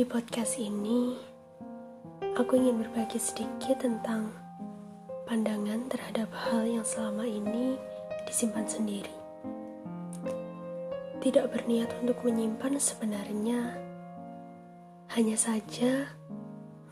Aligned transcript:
Di 0.00 0.08
podcast 0.08 0.56
ini, 0.56 1.12
aku 2.32 2.56
ingin 2.56 2.80
berbagi 2.80 3.20
sedikit 3.20 3.84
tentang 3.84 4.32
pandangan 5.28 5.92
terhadap 5.92 6.32
hal 6.32 6.64
yang 6.64 6.80
selama 6.80 7.28
ini 7.28 7.76
disimpan 8.24 8.64
sendiri. 8.64 9.12
Tidak 11.20 11.44
berniat 11.52 11.92
untuk 12.00 12.16
menyimpan 12.24 12.80
sebenarnya, 12.80 13.76
hanya 15.20 15.36
saja 15.36 16.08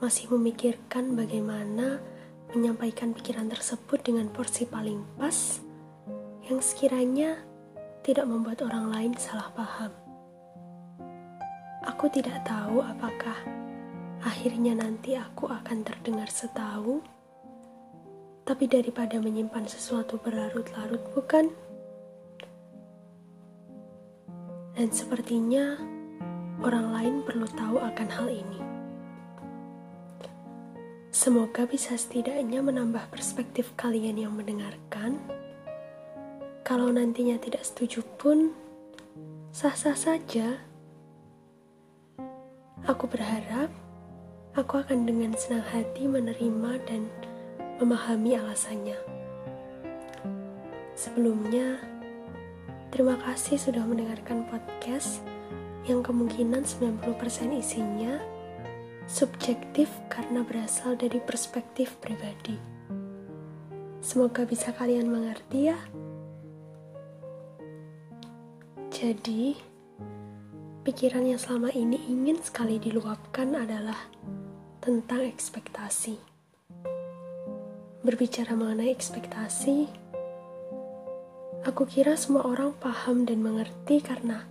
masih 0.05 0.29
memikirkan 0.37 1.17
bagaimana 1.17 2.05
menyampaikan 2.53 3.17
pikiran 3.17 3.49
tersebut 3.49 4.05
dengan 4.05 4.29
porsi 4.29 4.69
paling 4.69 5.01
pas 5.17 5.65
yang 6.45 6.61
sekiranya 6.61 7.41
tidak 8.05 8.29
membuat 8.29 8.61
orang 8.69 8.93
lain 8.93 9.13
salah 9.17 9.49
paham. 9.57 10.08
Aku 11.89 12.05
tidak 12.13 12.45
tahu 12.45 12.85
apakah 12.85 13.41
akhirnya 14.21 14.77
nanti 14.77 15.17
aku 15.17 15.49
akan 15.49 15.81
terdengar 15.83 16.29
setahu, 16.29 17.01
tapi 18.45 18.69
daripada 18.69 19.17
menyimpan 19.17 19.65
sesuatu 19.65 20.21
berlarut-larut, 20.21 21.01
bukan? 21.17 21.49
Dan 24.77 24.93
sepertinya 24.93 25.81
orang 26.63 26.93
lain 26.93 27.15
perlu 27.25 27.49
tahu 27.51 27.81
akan 27.81 28.09
hal 28.13 28.29
ini. 28.29 28.61
Semoga 31.09 31.67
bisa 31.67 31.99
setidaknya 31.99 32.63
menambah 32.63 33.11
perspektif 33.11 33.75
kalian 33.75 34.23
yang 34.23 34.37
mendengarkan. 34.37 35.19
Kalau 36.63 36.93
nantinya 36.95 37.41
tidak 37.43 37.65
setuju 37.67 38.05
pun, 38.21 38.55
sah-sah 39.51 39.99
saja. 39.99 40.68
Aku 42.89 43.05
berharap 43.05 43.69
aku 44.57 44.81
akan 44.81 45.05
dengan 45.05 45.37
senang 45.37 45.61
hati 45.61 46.09
menerima 46.09 46.81
dan 46.89 47.05
memahami 47.77 48.33
alasannya. 48.33 48.97
Sebelumnya, 50.97 51.85
terima 52.89 53.21
kasih 53.21 53.61
sudah 53.61 53.85
mendengarkan 53.85 54.49
podcast 54.49 55.21
yang 55.85 56.01
kemungkinan 56.01 56.65
90% 56.65 57.61
isinya 57.61 58.17
subjektif 59.05 59.93
karena 60.09 60.41
berasal 60.41 60.97
dari 60.97 61.21
perspektif 61.21 61.93
pribadi. 62.01 62.57
Semoga 64.01 64.49
bisa 64.49 64.73
kalian 64.73 65.13
mengerti 65.13 65.69
ya. 65.69 65.77
Jadi, 68.89 69.68
pikiran 70.89 71.21
yang 71.29 71.37
selama 71.37 71.69
ini 71.77 72.01
ingin 72.09 72.41
sekali 72.41 72.81
diluapkan 72.81 73.53
adalah 73.53 74.09
tentang 74.81 75.21
ekspektasi. 75.21 76.17
Berbicara 78.01 78.57
mengenai 78.57 78.89
ekspektasi, 78.89 79.85
aku 81.69 81.85
kira 81.85 82.17
semua 82.17 82.49
orang 82.49 82.73
paham 82.81 83.29
dan 83.29 83.45
mengerti 83.45 84.01
karena 84.01 84.49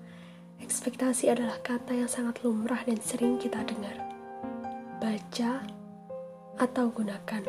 ekspektasi 0.62 1.26
adalah 1.34 1.58
kata 1.66 1.98
yang 1.98 2.06
sangat 2.06 2.38
lumrah 2.46 2.86
dan 2.86 3.02
sering 3.02 3.42
kita 3.42 3.66
dengar, 3.66 3.98
baca, 5.02 5.66
atau 6.62 6.86
gunakan. 6.94 7.42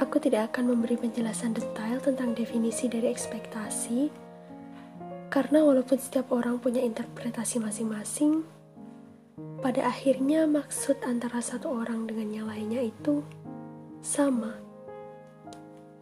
Aku 0.00 0.16
tidak 0.24 0.56
akan 0.56 0.72
memberi 0.72 0.96
penjelasan 0.96 1.52
detail 1.52 2.00
tentang 2.00 2.32
definisi 2.32 2.88
dari 2.88 3.12
ekspektasi 3.12 4.21
karena 5.32 5.64
walaupun 5.64 5.96
setiap 5.96 6.28
orang 6.28 6.60
punya 6.60 6.84
interpretasi 6.84 7.56
masing-masing, 7.56 8.44
pada 9.64 9.88
akhirnya 9.88 10.44
maksud 10.44 11.00
antara 11.08 11.40
satu 11.40 11.72
orang 11.72 12.04
dengan 12.04 12.28
yang 12.28 12.46
lainnya 12.52 12.84
itu 12.84 13.24
sama. 14.04 14.60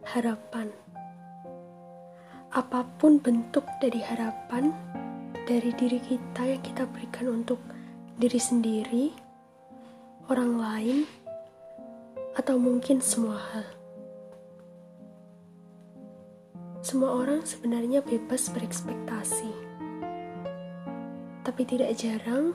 Harapan. 0.03 0.67
Apa 2.51 2.83
pun 2.99 3.23
bentuk 3.23 3.63
dari 3.79 4.03
harapan 4.03 4.75
dari 5.47 5.71
diri 5.79 6.03
kita 6.03 6.51
yang 6.51 6.59
kita 6.59 6.83
berikan 6.91 7.31
untuk 7.31 7.63
diri 8.19 8.35
sendiri, 8.35 9.15
orang 10.27 10.59
lain, 10.59 10.97
atau 12.35 12.59
mungkin 12.59 12.99
semua 12.99 13.39
hal. 13.55 13.80
Semua 16.91 17.23
orang 17.23 17.47
sebenarnya 17.47 18.03
bebas 18.03 18.51
berekspektasi, 18.51 19.47
tapi 21.39 21.63
tidak 21.63 21.95
jarang 21.95 22.51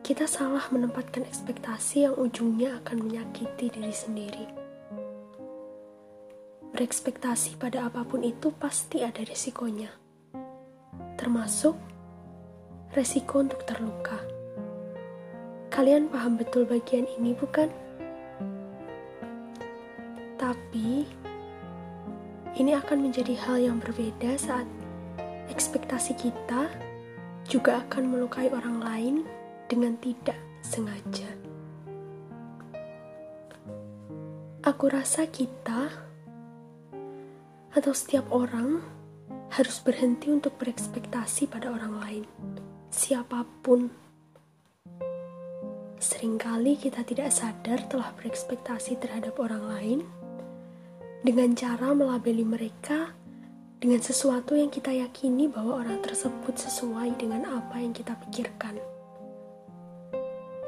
kita 0.00 0.24
salah 0.24 0.64
menempatkan 0.72 1.28
ekspektasi 1.28 2.08
yang 2.08 2.16
ujungnya 2.16 2.80
akan 2.80 3.04
menyakiti 3.04 3.68
diri 3.68 3.92
sendiri. 3.92 4.48
Berekspektasi 6.72 7.60
pada 7.60 7.84
apa 7.84 8.00
pun 8.00 8.24
itu 8.24 8.48
pasti 8.48 9.04
ada 9.04 9.28
resikonya, 9.28 9.92
termasuk 11.20 11.76
resiko 12.96 13.44
untuk 13.44 13.60
terluka. 13.68 14.16
Kalian 15.68 16.08
paham 16.08 16.40
betul 16.40 16.64
bagian 16.64 17.04
ini, 17.20 17.36
bukan? 17.36 17.89
Ini 22.60 22.76
akan 22.76 23.08
menjadi 23.08 23.32
hal 23.40 23.56
yang 23.56 23.80
berbeda 23.80 24.36
saat 24.36 24.68
ekspektasi 25.48 26.12
kita 26.12 26.68
juga 27.48 27.80
akan 27.88 28.12
melukai 28.12 28.52
orang 28.52 28.84
lain 28.84 29.14
dengan 29.64 29.96
tidak 29.96 30.36
sengaja. 30.60 31.24
Aku 34.60 34.92
rasa 34.92 35.24
kita 35.24 35.88
atau 37.72 37.92
setiap 37.96 38.28
orang 38.28 38.84
harus 39.56 39.80
berhenti 39.80 40.28
untuk 40.28 40.60
berekspektasi 40.60 41.48
pada 41.48 41.72
orang 41.72 41.96
lain, 41.96 42.24
siapa 42.92 43.48
pun. 43.64 43.88
Seringkali 45.96 46.76
kita 46.76 47.08
tidak 47.08 47.32
sadar 47.32 47.88
telah 47.88 48.12
berekspektasi 48.20 49.00
terhadap 49.00 49.40
orang 49.40 49.64
lain 49.64 50.19
dengan 51.20 51.52
cara 51.52 51.92
melabeli 51.92 52.48
mereka 52.48 53.12
dengan 53.76 54.00
sesuatu 54.00 54.56
yang 54.56 54.72
kita 54.72 54.88
yakini 54.92 55.52
bahwa 55.52 55.84
orang 55.84 56.00
tersebut 56.00 56.56
sesuai 56.56 57.16
dengan 57.20 57.44
apa 57.44 57.80
yang 57.80 57.92
kita 57.92 58.16
pikirkan. 58.24 58.80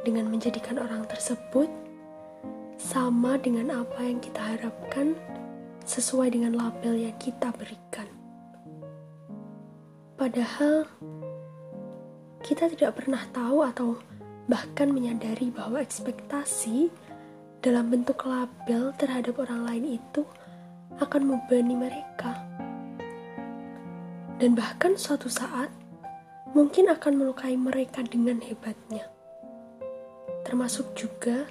Dengan 0.04 0.28
menjadikan 0.28 0.76
orang 0.76 1.08
tersebut 1.08 1.68
sama 2.76 3.40
dengan 3.40 3.80
apa 3.80 4.04
yang 4.04 4.20
kita 4.20 4.40
harapkan 4.40 5.16
sesuai 5.88 6.36
dengan 6.36 6.52
label 6.52 7.00
yang 7.00 7.16
kita 7.16 7.48
berikan. 7.56 8.08
Padahal 10.20 10.84
kita 12.44 12.68
tidak 12.76 13.00
pernah 13.00 13.24
tahu 13.32 13.64
atau 13.64 13.88
bahkan 14.50 14.92
menyadari 14.92 15.48
bahwa 15.48 15.80
ekspektasi 15.80 16.90
dalam 17.62 17.88
bentuk 17.88 18.26
label 18.26 18.90
terhadap 18.98 19.38
orang 19.38 19.62
lain 19.62 19.96
itu 20.02 20.26
akan 21.02 21.22
membebani 21.34 21.74
mereka. 21.74 22.32
Dan 24.38 24.54
bahkan 24.58 24.98
suatu 24.98 25.30
saat 25.30 25.70
mungkin 26.52 26.90
akan 26.90 27.12
melukai 27.18 27.54
mereka 27.54 28.02
dengan 28.02 28.42
hebatnya. 28.42 29.06
Termasuk 30.42 30.92
juga 30.98 31.46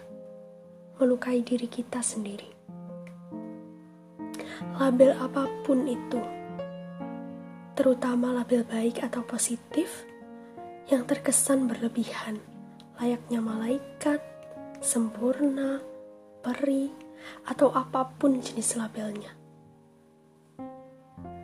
melukai 1.00 1.42
diri 1.42 1.66
kita 1.66 2.04
sendiri. 2.04 2.52
Label 4.78 5.18
apa 5.18 5.50
pun 5.66 5.90
itu, 5.90 6.22
terutama 7.74 8.30
label 8.30 8.62
baik 8.66 9.02
atau 9.02 9.26
positif, 9.26 10.06
yang 10.90 11.08
terkesan 11.10 11.66
berlebihan, 11.66 12.38
layaknya 13.02 13.42
malaikat, 13.42 14.22
sempurna, 14.84 15.82
peri, 16.46 16.94
atau 17.50 17.74
apa 17.74 18.14
pun 18.22 18.38
jenis 18.38 18.78
labelnya. 18.78 19.41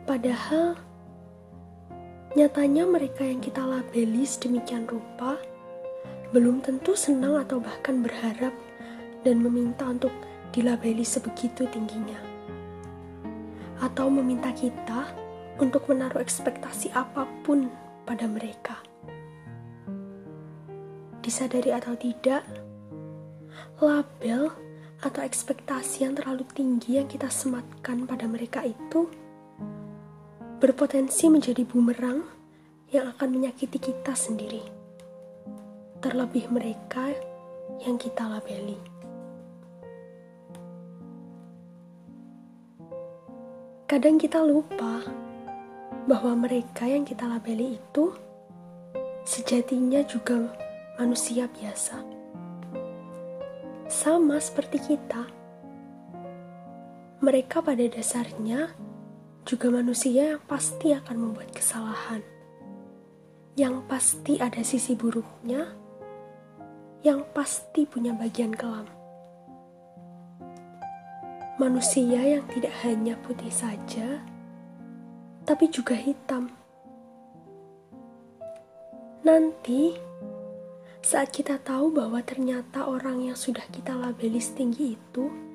Padahal, 0.08 0.72
nyatanya 2.32 2.88
mereka 2.88 3.28
yang 3.28 3.44
kita 3.44 3.60
labeli 3.60 4.24
sedemikian 4.24 4.88
rupa 4.88 5.36
belum 6.32 6.64
tentu 6.64 6.96
senang 6.96 7.36
atau 7.36 7.60
bahkan 7.60 8.00
berharap 8.00 8.56
dan 9.20 9.44
meminta 9.44 9.84
untuk 9.84 10.08
dilabeli 10.56 11.04
sebegitu 11.04 11.68
tingginya. 11.68 12.16
Atau 13.84 14.08
meminta 14.08 14.48
kita 14.56 15.12
untuk 15.60 15.84
menaruh 15.92 16.24
ekspektasi 16.24 16.88
apa 16.96 17.28
pun 17.44 17.68
pada 18.08 18.24
mereka. 18.24 18.80
Disadari 21.20 21.68
atau 21.68 21.92
tidak, 22.00 22.48
label 23.76 24.56
atau 25.04 25.20
ekspektasi 25.20 26.08
yang 26.08 26.16
terlalu 26.16 26.48
tinggi 26.56 26.96
yang 26.96 27.04
kita 27.04 27.28
sematkan 27.28 28.08
pada 28.08 28.24
mereka 28.24 28.64
itu 28.64 29.27
berpotensi 30.58 31.30
menjadi 31.30 31.62
bumerang 31.62 32.26
yang 32.90 33.06
akan 33.14 33.28
menyakiti 33.30 33.78
kita 33.78 34.12
sendiri. 34.18 34.78
terlebih 35.98 36.46
mereka 36.54 37.10
yang 37.82 37.98
kita 37.98 38.22
labeli. 38.22 38.78
Kadang 43.90 44.14
kita 44.14 44.38
lupa 44.46 45.02
bahwa 46.06 46.46
mereka 46.46 46.86
yang 46.86 47.02
kita 47.02 47.26
labeli 47.26 47.82
itu 47.82 48.14
sejatinya 49.26 50.06
juga 50.06 50.54
manusia 51.02 51.50
biasa. 51.50 51.98
Sama 53.90 54.38
seperti 54.38 54.78
kita, 54.94 55.26
mereka 57.18 57.58
pada 57.58 57.82
dasarnya 57.90 58.70
juga 59.42 59.70
manusia 59.70 60.34
yang 60.38 60.42
pasti 60.46 60.94
akan 60.94 61.16
membuat 61.18 61.50
kesalahan, 61.54 62.22
yang 63.54 63.82
pasti 63.86 64.38
ada 64.38 64.62
sisi 64.62 64.94
buruknya, 64.98 65.74
yang 67.06 67.22
pasti 67.30 67.86
punya 67.86 68.14
bagian 68.14 68.54
kelam. 68.54 68.86
Manusia 71.58 72.38
yang 72.38 72.46
tidak 72.54 72.74
hanya 72.86 73.18
putih 73.26 73.50
saja, 73.50 74.22
tapi 75.42 75.66
juga 75.70 75.98
hitam. 75.98 76.50
Nanti, 79.26 79.98
saat 81.02 81.34
kita 81.34 81.58
tahu 81.58 81.90
bahwa 81.90 82.22
ternyata 82.22 82.86
orang 82.86 83.26
yang 83.26 83.38
sudah 83.38 83.66
kita 83.74 83.96
labeli 83.96 84.38
setinggi 84.38 84.94
itu 84.94 85.47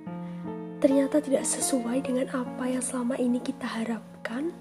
ternyata 0.83 1.23
tidak 1.23 1.47
sesuai 1.47 2.03
dengan 2.03 2.27
apa 2.35 2.67
yang 2.67 2.83
selama 2.83 3.15
ini 3.15 3.39
kita 3.39 3.63
harapkan, 3.63 4.51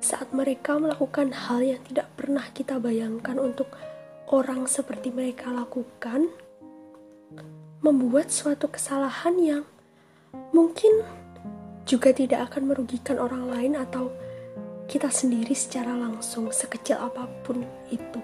saat 0.00 0.32
mereka 0.32 0.80
melakukan 0.80 1.36
hal 1.36 1.60
yang 1.60 1.84
tidak 1.84 2.08
pernah 2.16 2.48
kita 2.56 2.80
bayangkan 2.80 3.36
untuk 3.36 3.68
orang 4.32 4.64
seperti 4.64 5.12
mereka 5.12 5.52
lakukan, 5.52 6.32
membuat 7.84 8.32
suatu 8.32 8.72
kesalahan 8.72 9.36
yang 9.36 9.64
mungkin 10.56 11.04
juga 11.84 12.16
tidak 12.16 12.48
akan 12.48 12.72
merugikan 12.72 13.20
orang 13.20 13.52
lain 13.52 13.76
atau 13.76 14.08
kita 14.88 15.12
sendiri 15.12 15.52
secara 15.52 15.92
langsung, 15.92 16.48
sekecil 16.48 16.96
apa 16.96 17.28
pun 17.44 17.60
itu. 17.92 18.20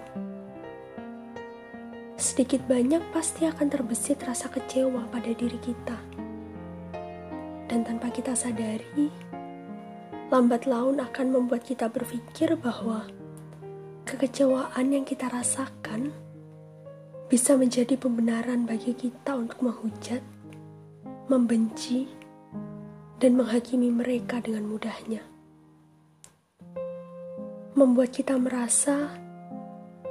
Sedikit 2.16 2.64
banyak 2.64 3.12
pasti 3.12 3.44
akan 3.44 3.68
terbesit 3.68 4.24
rasa 4.24 4.48
kecewa 4.48 5.04
pada 5.12 5.28
diri 5.36 5.60
kita 5.60 6.27
dan 7.78 7.94
tanpa 7.94 8.10
kita 8.10 8.34
sadari, 8.34 9.06
lambat 10.34 10.66
laun 10.66 10.98
akan 10.98 11.30
membuat 11.30 11.62
kita 11.62 11.86
berpikir 11.86 12.58
bahwa 12.58 13.06
kekecewaan 14.02 14.90
yang 14.90 15.06
kita 15.06 15.30
rasakan 15.30 16.10
bisa 17.30 17.54
menjadi 17.54 17.94
pembenaran 17.94 18.66
bagi 18.66 18.98
kita 18.98 19.38
untuk 19.38 19.62
menghujat, 19.62 20.18
membenci, 21.30 22.10
dan 23.22 23.38
menghakimi 23.38 23.94
mereka 23.94 24.42
dengan 24.42 24.66
mudahnya. 24.66 25.22
Membuat 27.78 28.10
kita 28.10 28.34
merasa 28.42 29.06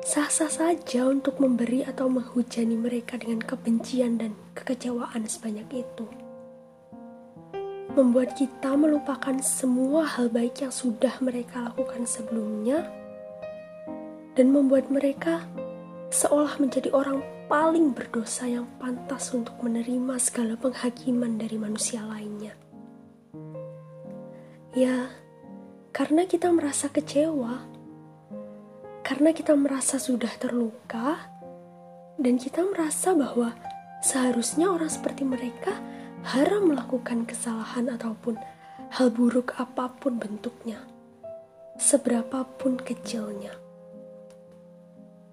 sah-sah 0.07 0.47
saja 0.47 1.03
untuk 1.03 1.43
memberi 1.43 1.83
atau 1.83 2.07
menghujani 2.07 2.79
mereka 2.79 3.19
dengan 3.19 3.43
kebencian 3.43 4.23
dan 4.23 4.39
kekecewaan 4.55 5.27
sebanyak 5.27 5.83
itu 5.83 6.26
membuat 7.97 8.37
kita 8.37 8.77
melupakan 8.77 9.33
semua 9.41 10.05
hal 10.05 10.29
baik 10.29 10.61
yang 10.61 10.69
sudah 10.69 11.17
mereka 11.17 11.65
lakukan 11.65 12.05
sebelumnya, 12.05 12.85
dan 14.37 14.53
membuat 14.53 14.93
mereka 14.93 15.41
seolah 16.13 16.61
menjadi 16.61 16.93
orang 16.93 17.25
paling 17.49 17.97
berdosa 17.97 18.45
yang 18.45 18.69
pantas 18.77 19.33
untuk 19.33 19.57
menerima 19.65 20.21
segala 20.21 20.53
penghakiman 20.53 21.41
dari 21.41 21.57
manusia 21.57 22.05
lainnya. 22.05 22.53
Ya, 24.77 25.09
karena 25.89 26.29
kita 26.29 26.53
merasa 26.53 26.93
kecewa, 26.93 27.65
karena 29.01 29.33
kita 29.33 29.57
merasa 29.57 29.97
sudah 29.97 30.29
terluka, 30.37 31.17
dan 32.21 32.37
kita 32.37 32.61
merasa 32.61 33.17
bahwa 33.17 33.57
seharusnya 34.05 34.69
orang 34.69 34.93
seperti 34.93 35.25
mereka 35.25 35.96
haram 36.27 36.67
melakukan 36.75 37.23
kesalahan 37.23 37.87
ataupun 37.87 38.35
hal 38.91 39.07
buruk 39.15 39.55
apa 39.55 39.87
pun 39.95 40.19
bentuknya, 40.19 40.83
seberapapun 41.79 42.75
kecilnya. 42.83 43.55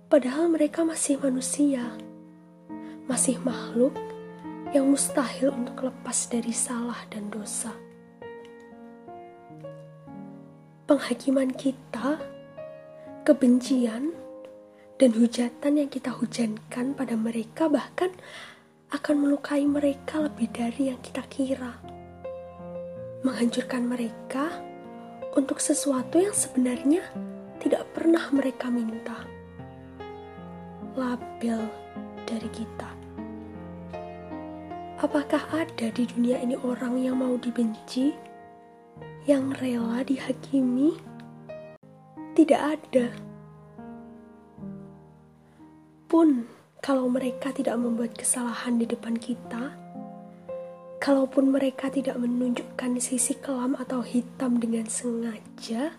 Padahal 0.06 0.54
mereka 0.54 0.86
masih 0.86 1.18
manusia, 1.18 1.82
masih 3.10 3.42
makhluk 3.42 3.98
yang 4.70 4.86
mustahil 4.86 5.50
untuk 5.50 5.90
lepas 5.90 6.30
dari 6.30 6.54
salah 6.54 7.02
dan 7.10 7.26
dosa. 7.26 7.74
Penghakiman 10.86 11.50
kita, 11.50 12.22
kebencian, 13.26 14.14
dan 14.94 15.10
hujatan 15.10 15.72
yang 15.74 15.90
kita 15.90 16.14
hujankan 16.14 16.94
pada 16.94 17.18
mereka 17.18 17.66
bahkan 17.66 18.14
akan 18.94 19.26
melukai 19.26 19.66
mereka 19.66 20.22
lebih 20.22 20.54
dari 20.54 20.94
yang 20.94 21.00
kita 21.02 21.26
kira. 21.26 21.82
Menghancurkan 23.26 23.90
mereka 23.90 24.62
untuk 25.34 25.58
sesuatu 25.58 26.22
yang 26.22 26.30
sebenarnya 26.30 27.02
tidak 27.58 27.90
pernah 27.90 28.30
mereka 28.30 28.70
minta. 28.70 29.26
Label 30.94 31.66
dari 32.22 32.46
kita. 32.54 32.86
Apakah 35.02 35.42
ada 35.50 35.90
di 35.90 36.06
dunia 36.06 36.38
ini 36.38 36.54
orang 36.62 36.94
yang 37.02 37.18
mau 37.18 37.34
dibenci, 37.34 38.14
yang 39.26 39.50
rela 39.58 40.06
dihakimi? 40.06 40.94
Tidak 42.38 42.62
ada. 42.62 43.10
Pun 46.06 46.46
kalau 46.84 47.08
mereka 47.08 47.48
tidak 47.48 47.80
membuat 47.80 48.12
kesalahan 48.12 48.76
di 48.76 48.84
depan 48.84 49.16
kita, 49.16 49.72
kalaupun 51.00 51.48
mereka 51.48 51.88
tidak 51.88 52.20
menunjukkan 52.20 53.00
sisi 53.00 53.40
kelam 53.40 53.72
atau 53.72 54.04
hitam 54.04 54.60
dengan 54.60 54.84
sengaja, 54.84 55.96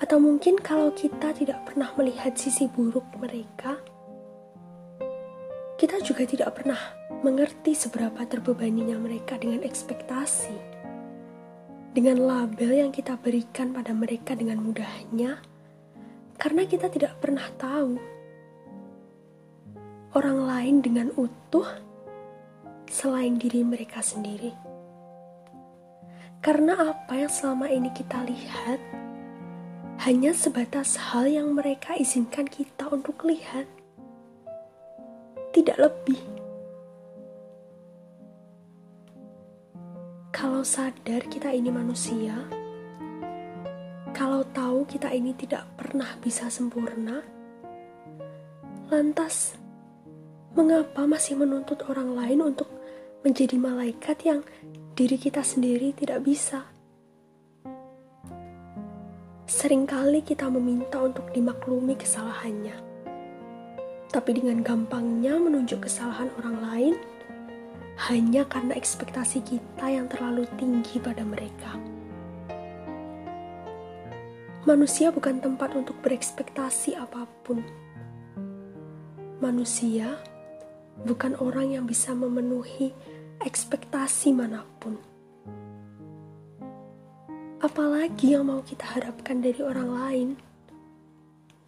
atau 0.00 0.16
mungkin 0.16 0.56
kalau 0.56 0.88
kita 0.96 1.36
tidak 1.36 1.68
pernah 1.68 1.92
melihat 2.00 2.32
sisi 2.32 2.64
buruk 2.64 3.04
mereka, 3.20 3.76
kita 5.76 6.00
juga 6.00 6.24
tidak 6.24 6.56
pernah 6.56 6.80
mengerti 7.20 7.76
seberapa 7.76 8.24
terbebaninya 8.24 8.96
mereka 8.96 9.36
dengan 9.36 9.68
ekspektasi, 9.68 10.56
dengan 11.92 12.24
label 12.24 12.88
yang 12.88 12.88
kita 12.88 13.20
berikan 13.20 13.76
pada 13.76 13.92
mereka 13.92 14.32
dengan 14.32 14.64
mudahnya, 14.64 15.44
karena 16.40 16.64
kita 16.64 16.88
tidak 16.88 17.20
pernah 17.20 17.44
tahu 17.60 18.21
orang 20.12 20.44
lain 20.44 20.76
dengan 20.84 21.08
utuh 21.16 21.64
selain 22.84 23.40
diri 23.40 23.64
mereka 23.64 24.04
sendiri. 24.04 24.52
Karena 26.44 26.92
apa 26.92 27.16
yang 27.16 27.32
selama 27.32 27.72
ini 27.72 27.88
kita 27.96 28.20
lihat 28.28 28.80
hanya 30.04 30.34
sebatas 30.36 30.98
hal 30.98 31.30
yang 31.30 31.54
mereka 31.56 31.96
izinkan 31.96 32.44
kita 32.44 32.90
untuk 32.92 33.24
lihat, 33.24 33.64
tidak 35.56 35.78
lebih. 35.78 36.20
Kalau 40.34 40.66
sadar 40.66 41.22
kita 41.30 41.54
ini 41.54 41.70
manusia, 41.70 42.34
kalau 44.10 44.42
tahu 44.50 44.82
kita 44.90 45.14
ini 45.14 45.32
tidak 45.38 45.64
pernah 45.78 46.18
bisa 46.18 46.50
sempurna, 46.50 47.22
lantas 48.90 49.61
Mengapa 50.52 51.08
masih 51.08 51.40
menuntut 51.40 51.80
orang 51.88 52.12
lain 52.12 52.52
untuk 52.52 52.68
menjadi 53.24 53.56
malaikat 53.56 54.20
yang 54.28 54.44
diri 54.92 55.16
kita 55.16 55.40
sendiri 55.40 55.96
tidak 55.96 56.20
bisa? 56.20 56.68
Seringkali 59.48 60.20
kita 60.20 60.52
meminta 60.52 61.00
untuk 61.00 61.32
dimaklumi 61.32 61.96
kesalahannya, 61.96 62.76
tapi 64.12 64.30
dengan 64.36 64.60
gampangnya 64.60 65.40
menunjuk 65.40 65.88
kesalahan 65.88 66.28
orang 66.36 66.56
lain 66.60 66.94
hanya 68.12 68.44
karena 68.44 68.76
ekspektasi 68.76 69.40
kita 69.48 69.88
yang 69.88 70.04
terlalu 70.12 70.44
tinggi 70.60 71.00
pada 71.00 71.24
mereka. 71.24 71.80
Manusia 74.68 75.08
bukan 75.08 75.40
tempat 75.40 75.72
untuk 75.72 75.96
berekspektasi 76.04 76.92
apa 77.00 77.24
pun. 77.40 77.64
Manusia 79.40 80.20
bukan 81.02 81.34
orang 81.42 81.74
yang 81.74 81.84
bisa 81.86 82.14
memenuhi 82.14 82.94
ekspektasi 83.42 84.30
mana 84.34 84.62
pun. 84.78 84.98
Apalagi 87.62 88.34
yang 88.34 88.50
mau 88.50 88.62
kita 88.62 88.82
harapkan 88.98 89.38
dari 89.38 89.62
orang 89.62 89.90
lain, 89.90 90.28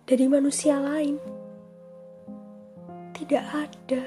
dari 0.07 0.27
manusia 0.27 0.79
lain. 0.83 1.19
tidak 3.15 3.47
ada. 3.47 4.05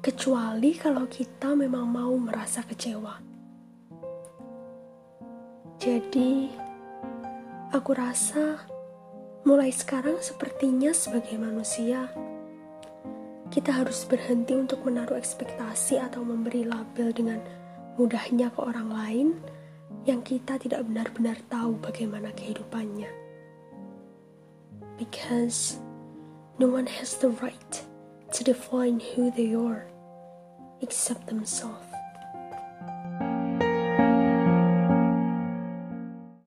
Kecuali 0.00 0.72
kalau 0.80 1.04
kita 1.04 1.52
memang 1.52 1.84
mau 1.86 2.16
merasa 2.16 2.64
kecewa. 2.64 3.20
Jadi, 5.76 6.48
aku 7.68 7.90
rasa 7.92 8.64
mulai 9.44 9.68
sekarang 9.68 10.16
sepertinya 10.24 10.90
sebagai 10.96 11.36
manusia, 11.36 12.08
kita 13.52 13.72
harus 13.72 14.08
berhenti 14.08 14.56
untuk 14.56 14.80
menaruh 14.84 15.20
ekspektasi 15.20 16.00
atau 16.00 16.24
memberi 16.24 16.64
label 16.64 17.12
dengan 17.12 17.40
mudahnya 18.00 18.48
ke 18.52 18.60
orang 18.60 18.88
lain 18.88 19.28
yang 20.08 20.24
kita 20.24 20.56
tidak 20.56 20.84
benar-benar 20.88 21.36
tahu 21.52 21.76
bagaimana 21.80 22.32
kehidupannya. 22.32 23.08
Because 24.96 25.80
no 26.56 26.70
one 26.70 26.86
has 26.86 27.18
the 27.18 27.34
right 27.42 27.74
to 28.32 28.40
define 28.44 29.02
who 29.14 29.30
they 29.34 29.52
are 29.52 29.84
except 30.80 31.26
themselves. 31.26 31.83